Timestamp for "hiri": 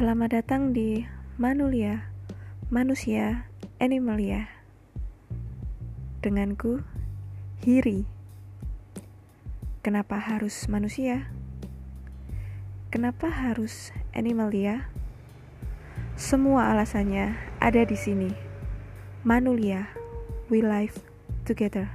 7.60-8.08